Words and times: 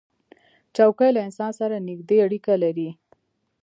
چوکۍ 0.75 1.09
له 1.13 1.21
انسان 1.27 1.51
سره 1.59 1.75
نزدې 1.87 2.17
اړیکه 2.25 2.53
لري. 2.63 2.89